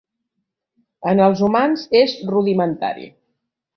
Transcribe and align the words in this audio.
En 1.11 1.21
els 1.25 1.43
humans 1.49 1.85
és 2.01 2.17
rudimentari. 2.33 3.07